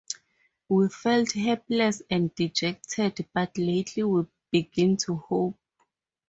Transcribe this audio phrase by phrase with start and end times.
[0.67, 5.59] We felt helpless and dejected but lately we begin to hope.